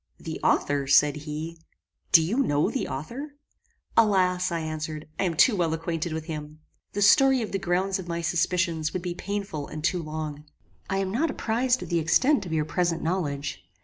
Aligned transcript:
"The 0.19 0.39
author!" 0.41 0.87
said 0.87 1.15
he; 1.15 1.59
"Do 2.11 2.23
you 2.23 2.37
know 2.39 2.71
the 2.71 2.87
author?" 2.87 3.35
"Alas!" 3.95 4.51
I 4.51 4.59
answered, 4.61 5.07
"I 5.19 5.25
am 5.25 5.35
too 5.35 5.55
well 5.55 5.75
acquainted 5.75 6.11
with 6.11 6.25
him. 6.25 6.59
The 6.93 7.03
story 7.03 7.43
of 7.43 7.51
the 7.51 7.59
grounds 7.59 7.99
of 7.99 8.07
my 8.07 8.21
suspicions 8.21 8.93
would 8.93 9.03
be 9.03 9.13
painful 9.13 9.67
and 9.67 9.83
too 9.83 10.01
long. 10.01 10.45
I 10.89 10.97
am 10.97 11.11
not 11.11 11.29
apprized 11.29 11.83
of 11.83 11.89
the 11.89 11.99
extent 11.99 12.47
of 12.47 12.51
your 12.51 12.65
present 12.65 13.03
knowledge. 13.03 13.63